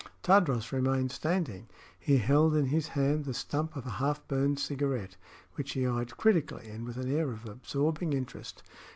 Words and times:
Tadros 0.23 0.71
remained 0.71 1.11
standing. 1.11 1.67
He 1.99 2.17
held 2.17 2.55
in 2.55 2.65
his 2.65 2.87
hand 2.97 3.23
the 3.25 3.35
stump 3.35 3.75
of 3.75 3.85
a 3.85 3.89
half 4.01 4.27
burned 4.27 4.57
cigarette, 4.59 5.15
which 5.53 5.73
he 5.73 5.85
eyed 5.85 6.17
critically 6.17 6.69
and 6.71 6.87
with 6.87 6.97
an 6.97 7.15
air 7.15 7.29
of 7.31 7.45
absorbing 7.47 8.11
interest. 8.11 8.63